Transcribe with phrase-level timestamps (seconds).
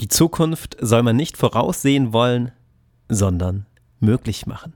[0.00, 2.52] Die Zukunft soll man nicht voraussehen wollen,
[3.10, 3.66] sondern
[3.98, 4.72] möglich machen.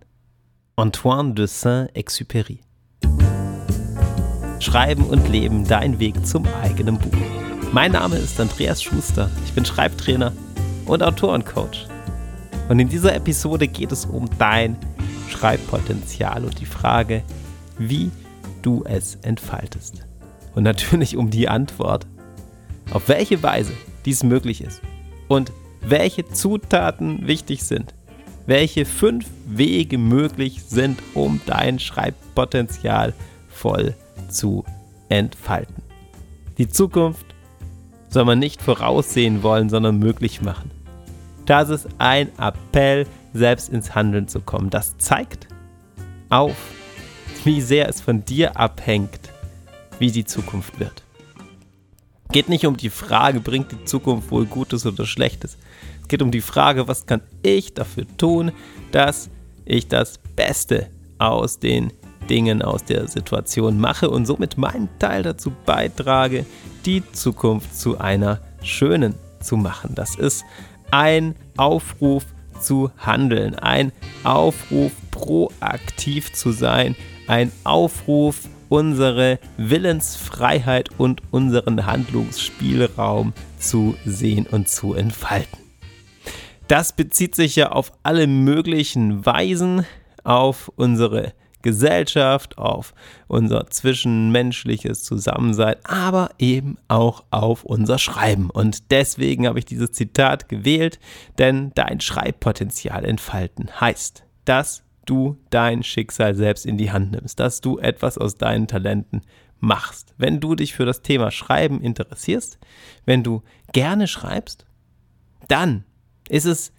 [0.77, 2.59] Antoine de Saint-Exupéry.
[4.61, 7.17] Schreiben und Leben, dein Weg zum eigenen Buch.
[7.73, 10.35] Mein Name ist Andreas Schuster, ich bin Schreibtrainer
[10.85, 11.87] und Autorencoach.
[12.69, 14.77] Und in dieser Episode geht es um dein
[15.31, 17.23] Schreibpotenzial und die Frage,
[17.79, 18.11] wie
[18.61, 20.07] du es entfaltest.
[20.55, 22.07] Und natürlich um die Antwort,
[22.91, 23.73] auf welche Weise
[24.05, 24.83] dies möglich ist
[25.29, 27.95] und welche Zutaten wichtig sind,
[28.47, 33.15] welche fünf Wege möglich sind, um dein Schreibpotenzial
[33.49, 33.95] voll
[34.29, 34.65] zu
[35.09, 35.83] entfalten.
[36.59, 37.27] Die Zukunft
[38.09, 40.71] soll man nicht voraussehen wollen, sondern möglich machen.
[41.47, 44.71] Das ist ein Appell, selbst ins Handeln zu kommen.
[44.71, 45.49] Das zeigt
[46.31, 46.57] auf,
[47.45, 49.31] wie sehr es von dir abhängt,
[49.99, 51.04] wie die Zukunft wird
[52.35, 55.57] geht nicht um die Frage, bringt die Zukunft wohl Gutes oder Schlechtes.
[56.03, 58.51] Es geht um die Frage, was kann ich dafür tun,
[58.91, 59.31] dass
[59.65, 61.93] ich das Beste aus den
[62.29, 66.45] Dingen, aus der Situation mache und somit meinen Teil dazu beitrage,
[66.85, 69.95] die Zukunft zu einer schönen zu machen.
[69.95, 70.45] Das ist
[70.91, 72.27] ein Aufruf
[72.59, 73.93] zu handeln, ein
[74.25, 76.97] Aufruf proaktiv zu sein,
[77.29, 85.61] ein Aufruf unsere Willensfreiheit und unseren Handlungsspielraum zu sehen und zu entfalten.
[86.67, 89.87] Das bezieht sich ja auf alle möglichen Weisen,
[90.25, 92.95] auf unsere Gesellschaft, auf
[93.29, 98.51] unser zwischenmenschliches Zusammensein, aber eben auch auf unser Schreiben.
[98.51, 100.99] Und deswegen habe ich dieses Zitat gewählt,
[101.39, 107.61] denn dein Schreibpotenzial entfalten heißt, dass du dein Schicksal selbst in die Hand nimmst, dass
[107.61, 109.23] du etwas aus deinen Talenten
[109.61, 110.15] machst.
[110.19, 112.59] Wenn du dich für das Thema Schreiben interessierst,
[113.05, 114.67] wenn du gerne schreibst,
[115.49, 115.85] dann
[116.29, 116.73] ist es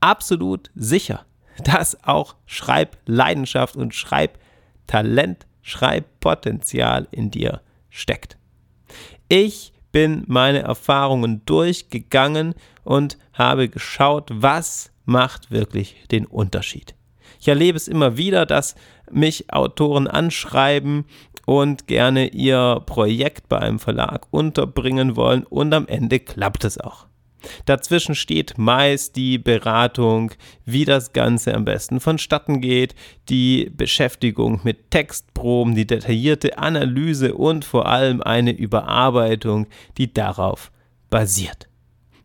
[0.00, 1.24] absolut sicher,
[1.64, 8.36] dass auch Schreibleidenschaft und Schreibtalent, Schreibpotenzial in dir steckt.
[9.28, 16.94] Ich bin meine Erfahrungen durchgegangen und habe geschaut, was macht wirklich den Unterschied.
[17.44, 18.74] Ich erlebe es immer wieder, dass
[19.10, 21.04] mich Autoren anschreiben
[21.44, 27.04] und gerne ihr Projekt bei einem Verlag unterbringen wollen und am Ende klappt es auch.
[27.66, 30.30] Dazwischen steht meist die Beratung,
[30.64, 32.94] wie das Ganze am besten vonstatten geht,
[33.28, 39.66] die Beschäftigung mit Textproben, die detaillierte Analyse und vor allem eine Überarbeitung,
[39.98, 40.72] die darauf
[41.10, 41.68] basiert.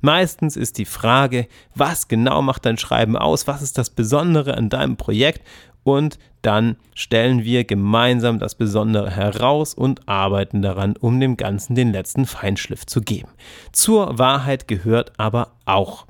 [0.01, 4.69] Meistens ist die Frage, was genau macht dein Schreiben aus, was ist das Besondere an
[4.69, 5.43] deinem Projekt
[5.83, 11.91] und dann stellen wir gemeinsam das Besondere heraus und arbeiten daran, um dem Ganzen den
[11.91, 13.29] letzten Feinschliff zu geben.
[13.71, 16.05] Zur Wahrheit gehört aber auch,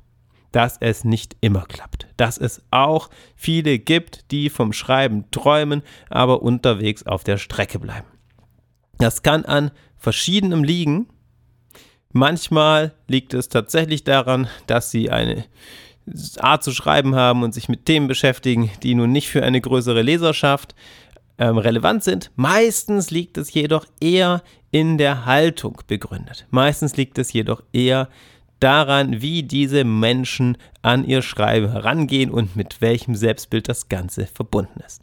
[0.52, 6.42] dass es nicht immer klappt, dass es auch viele gibt, die vom Schreiben träumen, aber
[6.42, 8.06] unterwegs auf der Strecke bleiben.
[8.98, 11.06] Das kann an verschiedenem liegen,
[12.12, 15.44] Manchmal liegt es tatsächlich daran, dass sie eine
[16.38, 20.02] Art zu schreiben haben und sich mit Themen beschäftigen, die nun nicht für eine größere
[20.02, 20.74] Leserschaft
[21.38, 22.30] ähm, relevant sind.
[22.36, 26.46] Meistens liegt es jedoch eher in der Haltung begründet.
[26.50, 28.08] Meistens liegt es jedoch eher
[28.60, 34.80] daran, wie diese Menschen an ihr Schreiben herangehen und mit welchem Selbstbild das Ganze verbunden
[34.86, 35.02] ist.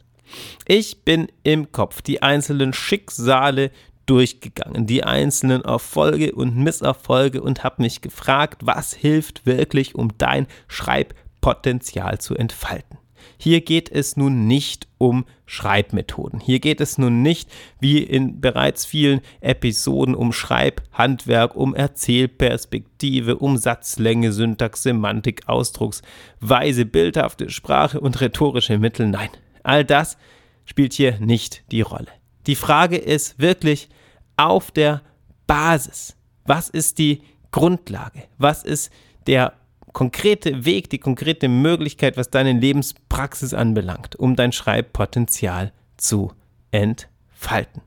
[0.66, 3.70] Ich bin im Kopf die einzelnen Schicksale
[4.08, 10.46] durchgegangen, die einzelnen Erfolge und Misserfolge und habe mich gefragt, was hilft wirklich, um dein
[10.66, 12.98] Schreibpotenzial zu entfalten.
[13.36, 16.40] Hier geht es nun nicht um Schreibmethoden.
[16.40, 23.56] Hier geht es nun nicht, wie in bereits vielen Episoden, um Schreibhandwerk, um Erzählperspektive, um
[23.56, 29.08] Satzlänge, Syntax, Semantik, Ausdrucksweise, bildhafte Sprache und rhetorische Mittel.
[29.08, 29.30] Nein,
[29.62, 30.16] all das
[30.64, 32.08] spielt hier nicht die Rolle.
[32.46, 33.88] Die Frage ist wirklich
[34.38, 35.02] auf der
[35.46, 36.16] Basis.
[36.46, 38.24] Was ist die Grundlage?
[38.38, 38.90] Was ist
[39.26, 39.52] der
[39.92, 46.32] konkrete Weg, die konkrete Möglichkeit, was deine Lebenspraxis anbelangt, um dein Schreibpotenzial zu
[46.70, 47.82] entfalten?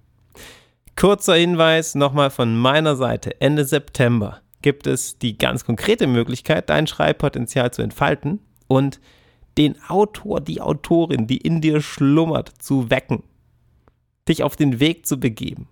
[0.96, 3.42] Kurzer Hinweis nochmal von meiner Seite.
[3.42, 9.00] Ende September gibt es die ganz konkrete Möglichkeit, dein Schreibpotenzial zu entfalten und
[9.58, 13.24] den Autor, die Autorin, die in dir schlummert, zu wecken
[14.28, 15.68] dich auf den Weg zu begeben,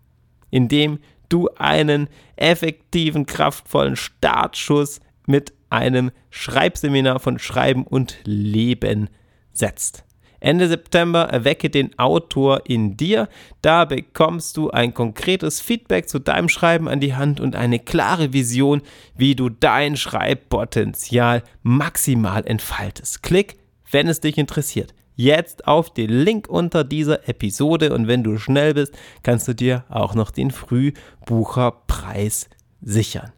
[0.50, 1.00] indem
[1.30, 9.10] du einen effektiven, kraftvollen Startschuss mit einem Schreibseminar von Schreiben und Leben
[9.54, 10.04] setzt.
[10.40, 13.28] Ende September erwecke den Autor in dir.
[13.62, 18.32] Da bekommst du ein konkretes Feedback zu deinem Schreiben an die Hand und eine klare
[18.32, 18.82] Vision,
[19.16, 23.22] wie du dein Schreibpotenzial maximal entfaltest.
[23.22, 23.58] Klick,
[23.92, 24.94] wenn es dich interessiert.
[25.22, 29.84] Jetzt auf den Link unter dieser Episode und wenn du schnell bist, kannst du dir
[29.90, 32.50] auch noch den Frühbucherpreis
[32.80, 33.34] sichern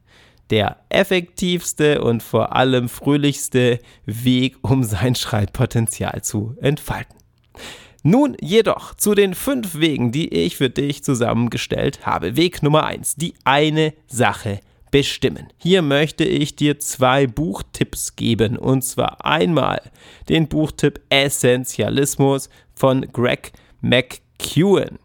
[0.51, 7.15] der effektivste und vor allem fröhlichste Weg, um sein Schreibpotenzial zu entfalten.
[8.03, 12.35] Nun jedoch zu den fünf Wegen, die ich für dich zusammengestellt habe.
[12.35, 14.59] Weg Nummer eins: die eine Sache
[14.91, 15.47] bestimmen.
[15.57, 18.57] Hier möchte ich dir zwei Buchtipps geben.
[18.57, 19.81] Und zwar einmal
[20.29, 24.99] den Buchtipp Essentialismus von Greg McEwen.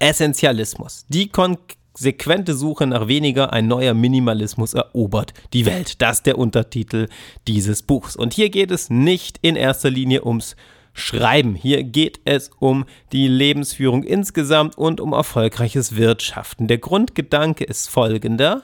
[0.00, 1.06] Essentialismus.
[1.08, 1.56] Die Kon
[1.94, 6.02] konsequente Suche nach weniger, ein neuer Minimalismus erobert die Welt.
[6.02, 7.08] Das ist der Untertitel
[7.46, 8.16] dieses Buchs.
[8.16, 10.56] Und hier geht es nicht in erster Linie ums
[10.94, 11.54] Schreiben.
[11.54, 16.68] Hier geht es um die Lebensführung insgesamt und um erfolgreiches Wirtschaften.
[16.68, 18.62] Der Grundgedanke ist folgender.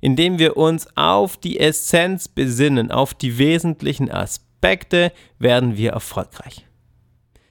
[0.00, 6.66] Indem wir uns auf die Essenz besinnen, auf die wesentlichen Aspekte, werden wir erfolgreich.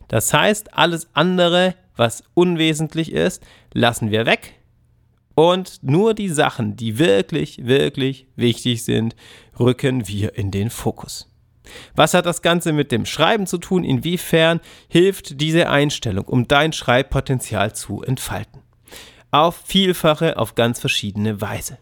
[0.10, 3.42] Das heißt, alles andere, was unwesentlich ist,
[3.74, 4.56] lassen wir weg
[5.36, 9.16] und nur die Sachen, die wirklich, wirklich wichtig sind,
[9.60, 11.31] rücken wir in den Fokus.
[11.96, 13.84] Was hat das Ganze mit dem Schreiben zu tun?
[13.84, 18.62] Inwiefern hilft diese Einstellung, um dein Schreibpotenzial zu entfalten?
[19.32, 21.78] Auf vielfache, auf ganz verschiedene Weise.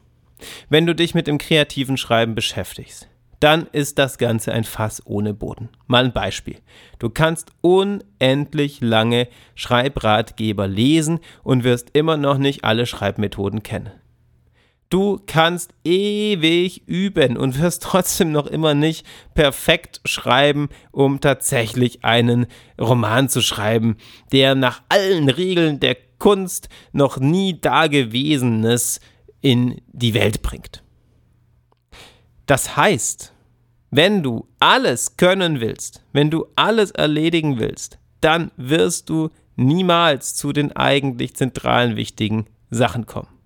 [0.69, 3.09] Wenn du dich mit dem kreativen Schreiben beschäftigst,
[3.39, 5.69] dann ist das Ganze ein Fass ohne Boden.
[5.87, 6.57] Mal ein Beispiel.
[6.99, 13.91] Du kannst unendlich lange Schreibratgeber lesen und wirst immer noch nicht alle Schreibmethoden kennen.
[14.89, 19.05] Du kannst ewig üben und wirst trotzdem noch immer nicht
[19.35, 22.47] perfekt schreiben, um tatsächlich einen
[22.79, 23.97] Roman zu schreiben,
[24.31, 28.99] der nach allen Regeln der Kunst noch nie Dagewesenes
[29.41, 30.83] in die Welt bringt.
[32.45, 33.33] Das heißt,
[33.91, 40.51] wenn du alles können willst, wenn du alles erledigen willst, dann wirst du niemals zu
[40.51, 43.38] den eigentlich zentralen wichtigen Sachen kommen.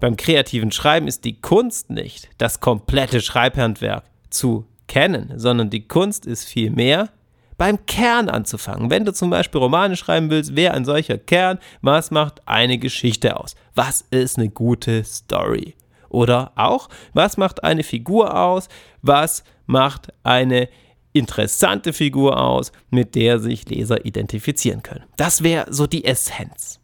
[0.00, 6.26] Beim kreativen Schreiben ist die Kunst nicht, das komplette Schreibhandwerk zu kennen, sondern die Kunst
[6.26, 7.10] ist vielmehr,
[7.58, 8.88] beim Kern anzufangen.
[8.88, 13.38] Wenn du zum Beispiel Romane schreiben willst, wäre ein solcher Kern, was macht eine Geschichte
[13.38, 13.54] aus?
[13.74, 15.74] Was ist eine gute Story?
[16.08, 18.68] Oder auch, was macht eine Figur aus?
[19.02, 20.70] Was macht eine
[21.12, 25.04] interessante Figur aus, mit der sich Leser identifizieren können?
[25.18, 26.80] Das wäre so die Essenz.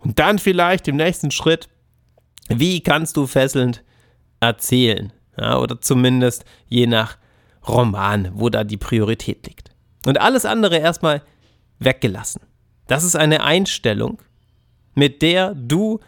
[0.00, 1.68] Und dann vielleicht im nächsten Schritt,
[2.48, 3.82] wie kannst du fesselnd
[4.40, 5.12] erzählen?
[5.38, 7.18] Ja, oder zumindest je nach
[7.66, 9.70] Roman, wo da die Priorität liegt.
[10.06, 11.22] Und alles andere erstmal
[11.78, 12.42] weggelassen.
[12.86, 14.18] Das ist eine Einstellung,
[14.94, 16.00] mit der du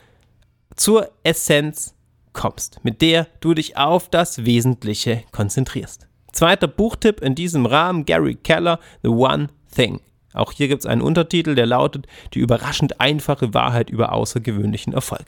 [0.77, 1.95] zur Essenz
[2.33, 6.07] kommst, mit der du dich auf das Wesentliche konzentrierst.
[6.33, 10.01] Zweiter Buchtipp in diesem Rahmen, Gary Keller, The One Thing.
[10.37, 15.27] Auch hier gibt es einen Untertitel, der lautet Die überraschend einfache Wahrheit über außergewöhnlichen Erfolg.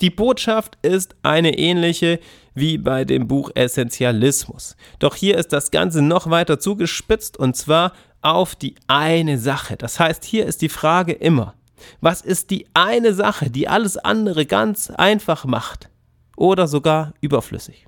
[0.00, 2.18] Die Botschaft ist eine ähnliche
[2.54, 4.76] wie bei dem Buch Essentialismus.
[4.98, 7.92] Doch hier ist das Ganze noch weiter zugespitzt und zwar
[8.22, 9.76] auf die eine Sache.
[9.76, 11.54] Das heißt, hier ist die Frage immer,
[12.00, 15.90] was ist die eine Sache, die alles andere ganz einfach macht?
[16.36, 17.86] oder sogar überflüssig.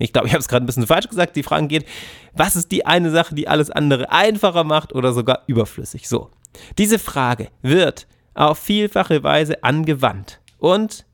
[0.00, 1.36] Ich glaube, ich habe es gerade ein bisschen falsch gesagt.
[1.36, 1.86] Die Frage geht,
[2.34, 6.08] was ist die eine Sache, die alles andere einfacher macht oder sogar überflüssig?
[6.08, 6.30] So,
[6.78, 11.04] diese Frage wird auf vielfache Weise angewandt und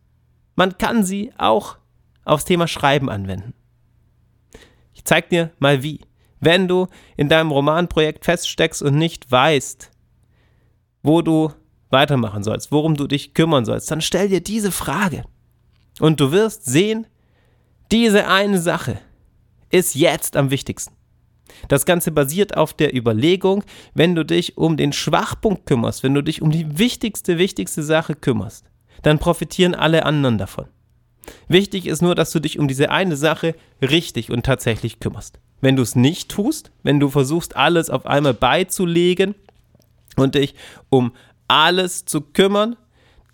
[0.55, 1.77] man kann sie auch
[2.25, 3.55] aufs Thema Schreiben anwenden.
[4.95, 6.01] Ich zeige dir mal wie.
[6.39, 9.91] Wenn du in deinem Romanprojekt feststeckst und nicht weißt,
[11.03, 11.53] wo du
[11.91, 15.25] weitermachen sollst, worum du dich kümmern sollst, dann stell dir diese Frage.
[15.99, 17.07] Und du wirst sehen,
[17.93, 18.99] diese eine Sache
[19.71, 20.95] ist jetzt am wichtigsten.
[21.69, 23.65] Das Ganze basiert auf der Überlegung,
[23.95, 28.15] wenn du dich um den Schwachpunkt kümmerst, wenn du dich um die wichtigste, wichtigste Sache
[28.15, 28.67] kümmerst,
[29.03, 30.67] dann profitieren alle anderen davon.
[31.49, 35.39] Wichtig ist nur, dass du dich um diese eine Sache richtig und tatsächlich kümmerst.
[35.61, 39.35] Wenn du es nicht tust, wenn du versuchst, alles auf einmal beizulegen
[40.17, 40.55] und dich
[40.91, 41.13] um
[41.49, 42.77] alles zu kümmern,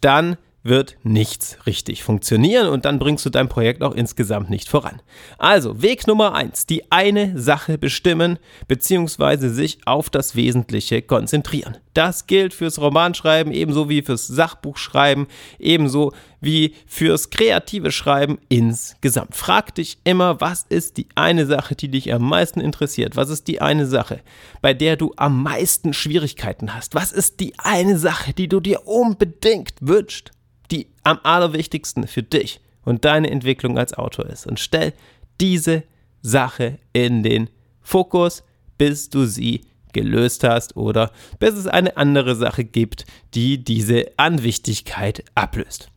[0.01, 5.01] dann wird nichts richtig funktionieren und dann bringst du dein Projekt auch insgesamt nicht voran.
[5.39, 8.39] Also, Weg Nummer eins: die eine Sache bestimmen
[8.69, 9.49] bzw.
[9.49, 11.79] sich auf das Wesentliche konzentrieren.
[11.95, 15.27] Das gilt fürs Romanschreiben ebenso wie fürs Sachbuchschreiben,
[15.59, 19.37] ebenso wie fürs kreative Schreiben insgesamt.
[19.37, 23.17] Frag dich immer, was ist die eine Sache, die dich am meisten interessiert?
[23.17, 24.21] Was ist die eine Sache,
[24.63, 26.95] bei der du am meisten Schwierigkeiten hast?
[26.95, 30.31] Was ist die eine Sache, die du dir unbedingt wünschst?
[30.73, 34.47] Die am allerwichtigsten für dich und deine Entwicklung als Autor ist.
[34.47, 34.93] Und stell
[35.41, 35.85] diese
[36.23, 37.51] Sache in den
[37.81, 38.43] Fokus,
[38.79, 39.63] bis du sie
[39.93, 45.91] gelöst hast oder bis es eine andere Sache gibt, die diese an Wichtigkeit ablöst.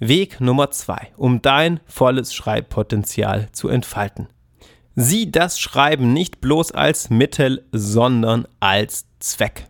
[0.00, 4.26] Weg Nummer zwei, um dein volles Schreibpotenzial zu entfalten.
[4.96, 9.68] Sieh das Schreiben nicht bloß als Mittel, sondern als Zweck.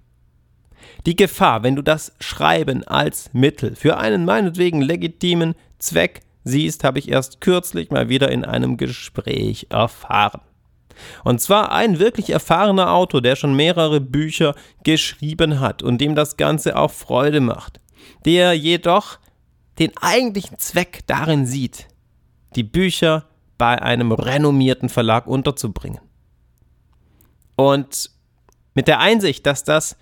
[1.06, 6.98] Die Gefahr, wenn du das Schreiben als Mittel für einen meinetwegen legitimen Zweck siehst, habe
[6.98, 10.42] ich erst kürzlich mal wieder in einem Gespräch erfahren.
[11.24, 14.54] Und zwar ein wirklich erfahrener Autor, der schon mehrere Bücher
[14.84, 17.80] geschrieben hat und dem das Ganze auch Freude macht,
[18.24, 19.18] der jedoch
[19.78, 21.88] den eigentlichen Zweck darin sieht,
[22.54, 23.24] die Bücher
[23.58, 26.00] bei einem renommierten Verlag unterzubringen.
[27.56, 28.10] Und
[28.74, 29.96] mit der Einsicht, dass das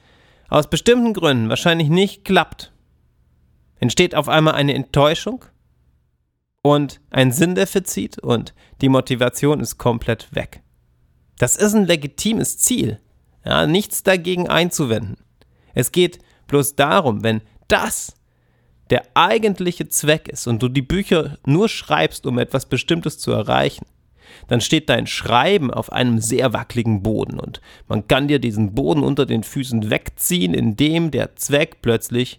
[0.50, 2.73] aus bestimmten Gründen wahrscheinlich nicht klappt,
[3.78, 5.45] entsteht auf einmal eine Enttäuschung
[6.62, 8.52] und ein Sinndefizit und
[8.83, 10.62] die Motivation ist komplett weg.
[11.38, 13.00] Das ist ein legitimes Ziel,
[13.45, 15.16] ja, nichts dagegen einzuwenden.
[15.73, 18.14] Es geht bloß darum, wenn das
[18.90, 23.87] der eigentliche Zweck ist und du die Bücher nur schreibst, um etwas Bestimmtes zu erreichen,
[24.49, 29.02] dann steht dein Schreiben auf einem sehr wackeligen Boden und man kann dir diesen Boden
[29.02, 32.38] unter den Füßen wegziehen, indem der Zweck plötzlich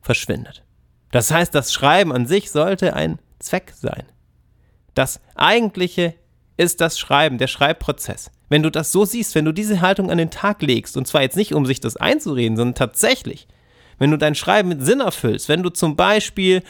[0.00, 0.64] verschwindet.
[1.10, 4.04] Das heißt, das Schreiben an sich sollte ein Zweck sein.
[4.94, 6.14] Das eigentliche
[6.56, 8.30] ist das Schreiben, der Schreibprozess.
[8.48, 11.22] Wenn du das so siehst, wenn du diese Haltung an den Tag legst, und zwar
[11.22, 13.48] jetzt nicht, um sich das einzureden, sondern tatsächlich,
[13.98, 16.62] wenn du dein Schreiben mit Sinn erfüllst, wenn du zum Beispiel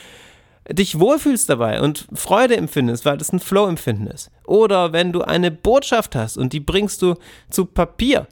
[0.69, 4.31] dich wohlfühlst dabei und Freude empfindest, weil das ein Flow-Empfinden ist.
[4.47, 7.17] Oder wenn du eine Botschaft hast und die bringst du
[7.51, 8.27] zu Papier.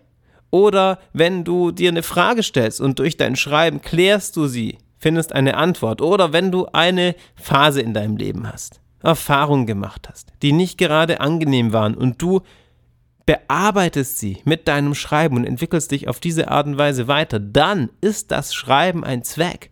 [0.50, 5.32] Oder wenn du dir eine Frage stellst und durch dein Schreiben klärst du sie, findest
[5.32, 6.02] eine Antwort.
[6.02, 11.20] Oder wenn du eine Phase in deinem Leben hast, Erfahrungen gemacht hast, die nicht gerade
[11.20, 12.42] angenehm waren und du
[13.26, 17.90] bearbeitest sie mit deinem Schreiben und entwickelst dich auf diese Art und Weise weiter, dann
[18.00, 19.70] ist das Schreiben ein Zweck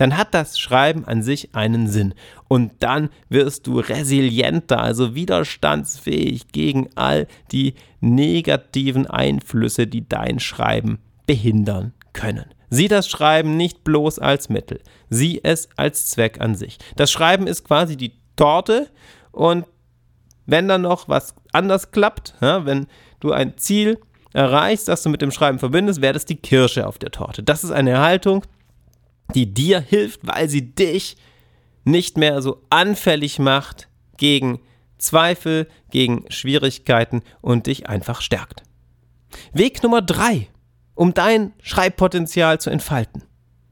[0.00, 2.14] dann hat das Schreiben an sich einen Sinn.
[2.48, 11.00] Und dann wirst du resilienter, also widerstandsfähig gegen all die negativen Einflüsse, die dein Schreiben
[11.26, 12.46] behindern können.
[12.70, 14.80] Sieh das Schreiben nicht bloß als Mittel,
[15.10, 16.78] sieh es als Zweck an sich.
[16.96, 18.88] Das Schreiben ist quasi die Torte
[19.32, 19.66] und
[20.46, 22.86] wenn dann noch was anders klappt, ja, wenn
[23.20, 23.98] du ein Ziel
[24.32, 27.42] erreichst, das du mit dem Schreiben verbindest, wäre das die Kirsche auf der Torte.
[27.42, 28.46] Das ist eine Haltung,
[29.34, 31.16] die dir hilft, weil sie dich
[31.84, 34.60] nicht mehr so anfällig macht gegen
[34.98, 38.62] Zweifel, gegen Schwierigkeiten und dich einfach stärkt.
[39.52, 40.48] Weg Nummer drei,
[40.94, 43.22] um dein Schreibpotenzial zu entfalten,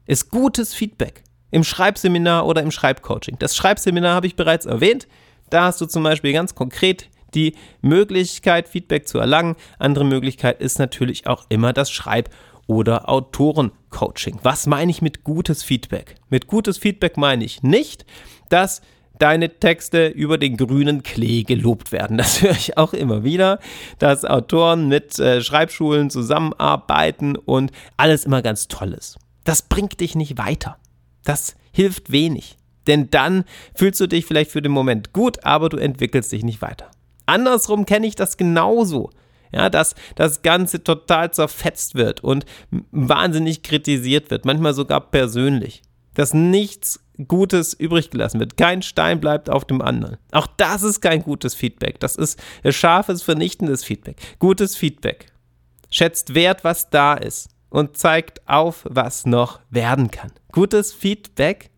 [0.05, 3.37] ist gutes Feedback im Schreibseminar oder im Schreibcoaching.
[3.39, 5.07] Das Schreibseminar habe ich bereits erwähnt.
[5.49, 9.55] Da hast du zum Beispiel ganz konkret die Möglichkeit, Feedback zu erlangen.
[9.77, 12.29] Andere Möglichkeit ist natürlich auch immer das Schreib-
[12.67, 13.09] oder
[13.89, 14.39] Autorencoaching.
[14.43, 16.15] Was meine ich mit gutes Feedback?
[16.29, 18.05] Mit gutes Feedback meine ich nicht,
[18.49, 18.81] dass
[19.17, 22.17] deine Texte über den grünen Klee gelobt werden.
[22.17, 23.59] Das höre ich auch immer wieder,
[23.97, 29.17] dass Autoren mit äh, Schreibschulen zusammenarbeiten und alles immer ganz toll ist.
[29.43, 30.77] Das bringt dich nicht weiter.
[31.23, 32.57] Das hilft wenig.
[32.87, 33.43] Denn dann
[33.75, 36.89] fühlst du dich vielleicht für den Moment gut, aber du entwickelst dich nicht weiter.
[37.25, 39.11] Andersrum kenne ich das genauso
[39.51, 42.45] ja, dass das Ganze total zerfetzt wird und
[42.91, 45.81] wahnsinnig kritisiert wird, manchmal sogar persönlich.
[46.13, 48.55] Dass nichts Gutes übrig gelassen wird.
[48.55, 50.17] Kein Stein bleibt auf dem anderen.
[50.31, 51.99] Auch das ist kein gutes Feedback.
[51.99, 52.39] Das ist
[52.69, 54.17] scharfes, vernichtendes Feedback.
[54.39, 55.27] Gutes Feedback
[55.89, 60.31] schätzt wert, was da ist und zeigt auf, was noch werden kann.
[60.51, 61.71] Gutes Feedback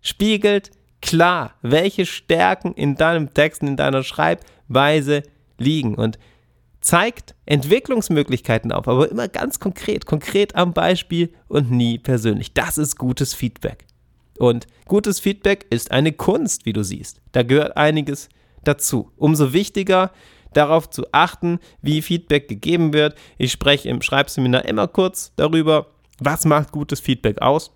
[0.00, 0.70] spiegelt
[1.02, 5.22] klar, welche Stärken in deinem Text, in deiner Schreibweise
[5.58, 5.94] liegen.
[5.94, 6.18] Und
[6.88, 12.54] zeigt Entwicklungsmöglichkeiten auf, aber immer ganz konkret, konkret am Beispiel und nie persönlich.
[12.54, 13.84] Das ist gutes Feedback.
[14.38, 17.20] Und gutes Feedback ist eine Kunst, wie du siehst.
[17.32, 18.30] Da gehört einiges
[18.64, 19.12] dazu.
[19.18, 20.12] Umso wichtiger
[20.54, 23.16] darauf zu achten, wie Feedback gegeben wird.
[23.36, 25.88] Ich spreche im Schreibseminar immer kurz darüber,
[26.20, 27.70] was macht gutes Feedback aus.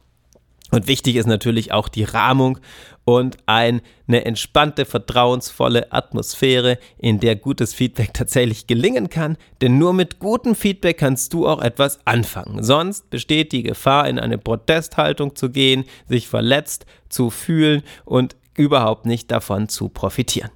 [0.72, 2.58] Und wichtig ist natürlich auch die Rahmung
[3.04, 9.36] und eine entspannte, vertrauensvolle Atmosphäre, in der gutes Feedback tatsächlich gelingen kann.
[9.60, 12.62] Denn nur mit gutem Feedback kannst du auch etwas anfangen.
[12.64, 19.04] Sonst besteht die Gefahr, in eine Protesthaltung zu gehen, sich verletzt zu fühlen und überhaupt
[19.04, 20.50] nicht davon zu profitieren.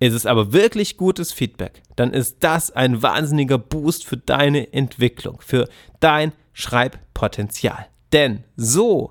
[0.00, 5.40] Ist es aber wirklich gutes Feedback, dann ist das ein wahnsinniger Boost für deine Entwicklung,
[5.40, 5.68] für
[6.00, 7.86] dein Schreibpotenzial.
[8.12, 9.10] Denn so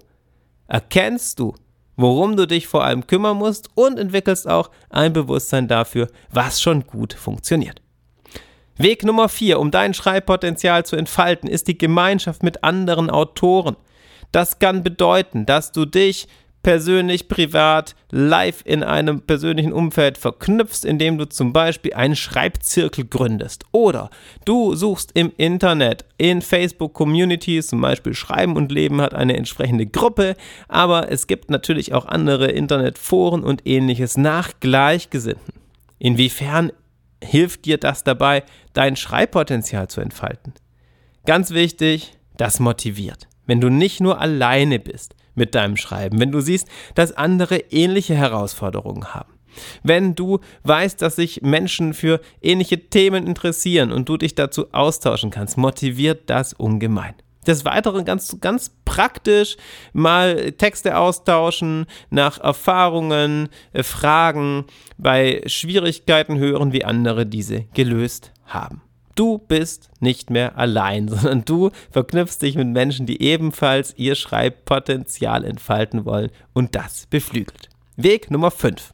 [0.67, 1.55] erkennst du,
[1.95, 6.85] worum du dich vor allem kümmern musst und entwickelst auch ein Bewusstsein dafür, was schon
[6.85, 7.81] gut funktioniert.
[8.77, 13.75] Weg Nummer 4, um dein Schreibpotenzial zu entfalten, ist die Gemeinschaft mit anderen Autoren.
[14.31, 16.27] Das kann bedeuten, dass du dich
[16.67, 23.63] persönlich, privat, live in einem persönlichen Umfeld verknüpfst, indem du zum Beispiel einen Schreibzirkel gründest.
[23.71, 24.09] Oder
[24.43, 30.35] du suchst im Internet, in Facebook-Communities, zum Beispiel Schreiben und Leben hat eine entsprechende Gruppe,
[30.67, 35.53] aber es gibt natürlich auch andere Internetforen und ähnliches nach Gleichgesinnten.
[35.99, 36.73] Inwiefern
[37.23, 38.43] hilft dir das dabei,
[38.73, 40.51] dein Schreibpotenzial zu entfalten?
[41.25, 43.29] Ganz wichtig, das motiviert.
[43.45, 48.15] Wenn du nicht nur alleine bist, mit deinem Schreiben, wenn du siehst, dass andere ähnliche
[48.15, 49.37] Herausforderungen haben.
[49.83, 55.31] Wenn du weißt, dass sich Menschen für ähnliche Themen interessieren und du dich dazu austauschen
[55.31, 57.15] kannst, motiviert das ungemein.
[57.45, 59.55] Des Weiteren ganz, ganz praktisch
[59.93, 64.65] mal Texte austauschen, nach Erfahrungen, äh, Fragen,
[64.97, 68.81] bei Schwierigkeiten hören, wie andere diese gelöst haben.
[69.17, 75.43] Du bist nicht mehr allein, sondern du verknüpfst dich mit Menschen, die ebenfalls ihr Schreibpotenzial
[75.43, 77.67] entfalten wollen und das beflügelt.
[77.95, 78.93] Weg Nummer 5.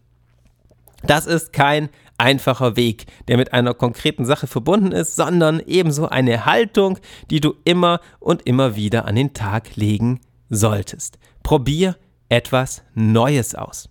[1.05, 6.45] Das ist kein einfacher Weg, der mit einer konkreten Sache verbunden ist, sondern ebenso eine
[6.45, 6.99] Haltung,
[7.29, 11.19] die du immer und immer wieder an den Tag legen solltest.
[11.43, 11.97] Probier
[12.29, 13.89] etwas Neues aus.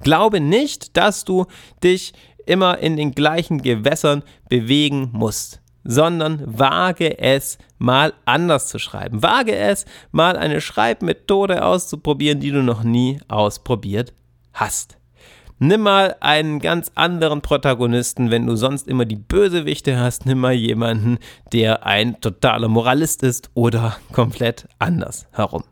[0.00, 1.46] Glaube nicht, dass du
[1.82, 2.12] dich
[2.46, 9.22] immer in den gleichen Gewässern bewegen musst, sondern wage es mal anders zu schreiben.
[9.22, 14.12] Wage es mal eine Schreibmethode auszuprobieren, die du noch nie ausprobiert
[14.52, 14.96] hast.
[15.58, 20.52] Nimm mal einen ganz anderen Protagonisten, wenn du sonst immer die Bösewichte hast, nimm mal
[20.52, 21.18] jemanden,
[21.52, 25.64] der ein totaler Moralist ist oder komplett anders herum.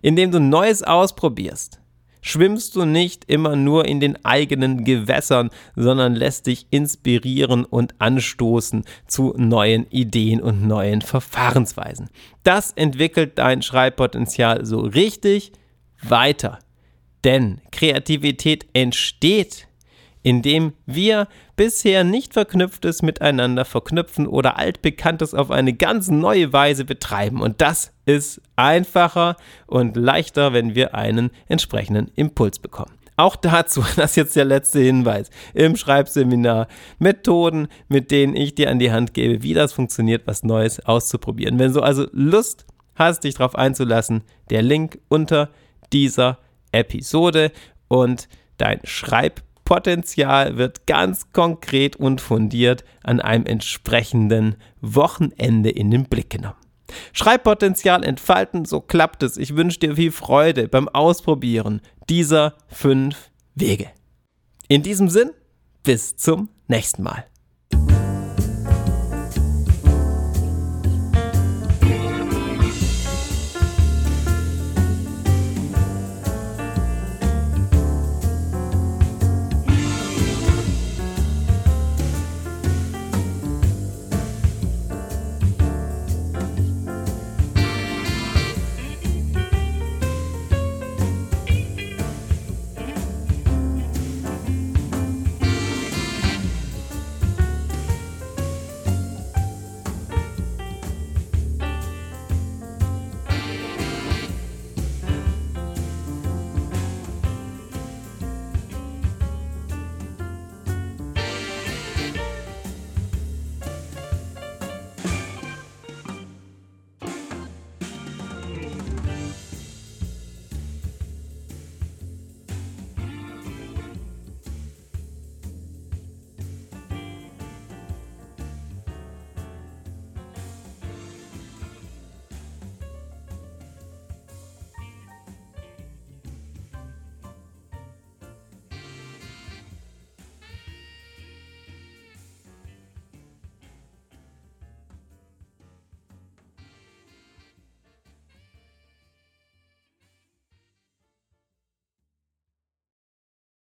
[0.00, 1.81] Indem du Neues ausprobierst,
[2.22, 8.84] schwimmst du nicht immer nur in den eigenen Gewässern, sondern lässt dich inspirieren und anstoßen
[9.06, 12.08] zu neuen Ideen und neuen Verfahrensweisen.
[12.42, 15.52] Das entwickelt dein Schreibpotenzial so richtig
[16.02, 16.58] weiter.
[17.24, 19.68] Denn Kreativität entsteht
[20.22, 21.28] indem wir
[21.62, 27.40] bisher nicht verknüpftes miteinander verknüpfen oder altbekanntes auf eine ganz neue Weise betreiben.
[27.40, 29.36] Und das ist einfacher
[29.68, 32.98] und leichter, wenn wir einen entsprechenden Impuls bekommen.
[33.16, 36.66] Auch dazu, das ist jetzt der letzte Hinweis, im Schreibseminar
[36.98, 41.60] Methoden, mit denen ich dir an die Hand gebe, wie das funktioniert, was Neues auszuprobieren.
[41.60, 45.48] Wenn du also Lust hast, dich darauf einzulassen, der Link unter
[45.92, 46.38] dieser
[46.72, 47.52] Episode
[47.86, 56.04] und dein Schreibprogramm Potenzial wird ganz konkret und fundiert an einem entsprechenden Wochenende in den
[56.04, 56.58] Blick genommen.
[57.14, 59.38] Schreibpotenzial entfalten, so klappt es.
[59.38, 61.80] Ich wünsche dir viel Freude beim Ausprobieren
[62.10, 63.88] dieser fünf Wege.
[64.68, 65.30] In diesem Sinn,
[65.84, 67.24] bis zum nächsten Mal.